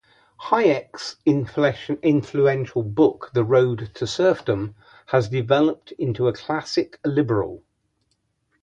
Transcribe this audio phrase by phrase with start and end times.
[0.45, 4.73] Hayek's influential book "The Road to Serfdom"
[5.13, 7.61] and developed into a classical liberal.